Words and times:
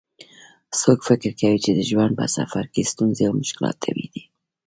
څوک 0.79 0.99
فکر 1.07 1.31
کوي 1.39 1.59
چې 1.65 1.71
د 1.75 1.79
ژوند 1.89 2.11
په 2.19 2.25
سفر 2.37 2.63
کې 2.73 2.89
ستونزې 2.91 3.23
او 3.27 3.33
مشکلات 3.41 3.75
طبیعي 3.83 4.09
دي 4.13 4.23